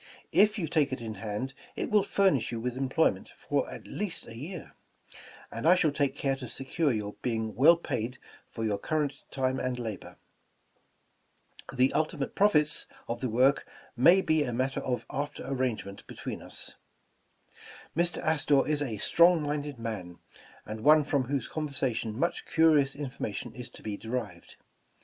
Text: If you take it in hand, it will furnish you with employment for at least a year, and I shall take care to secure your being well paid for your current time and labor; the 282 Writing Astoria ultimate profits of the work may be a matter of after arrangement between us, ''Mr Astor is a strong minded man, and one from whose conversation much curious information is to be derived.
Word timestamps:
If 0.31 0.57
you 0.57 0.67
take 0.67 0.91
it 0.91 0.99
in 0.99 1.13
hand, 1.21 1.53
it 1.75 1.91
will 1.91 2.01
furnish 2.01 2.51
you 2.51 2.59
with 2.59 2.75
employment 2.75 3.29
for 3.35 3.69
at 3.71 3.85
least 3.85 4.25
a 4.25 4.35
year, 4.35 4.73
and 5.51 5.69
I 5.69 5.75
shall 5.75 5.91
take 5.91 6.15
care 6.15 6.35
to 6.37 6.49
secure 6.49 6.91
your 6.91 7.17
being 7.21 7.53
well 7.53 7.77
paid 7.77 8.17
for 8.49 8.63
your 8.63 8.79
current 8.79 9.23
time 9.29 9.59
and 9.59 9.77
labor; 9.77 10.17
the 11.71 11.89
282 11.89 11.95
Writing 11.95 12.01
Astoria 12.01 12.03
ultimate 12.03 12.35
profits 12.35 12.87
of 13.07 13.21
the 13.21 13.29
work 13.29 13.67
may 13.95 14.21
be 14.21 14.41
a 14.43 14.51
matter 14.51 14.79
of 14.79 15.05
after 15.11 15.45
arrangement 15.45 16.07
between 16.07 16.41
us, 16.41 16.73
''Mr 17.95 18.23
Astor 18.23 18.67
is 18.67 18.81
a 18.81 18.97
strong 18.97 19.43
minded 19.43 19.77
man, 19.77 20.17
and 20.65 20.81
one 20.83 21.03
from 21.03 21.25
whose 21.25 21.47
conversation 21.47 22.17
much 22.17 22.47
curious 22.47 22.95
information 22.95 23.53
is 23.53 23.69
to 23.69 23.83
be 23.83 23.97
derived. 23.97 24.55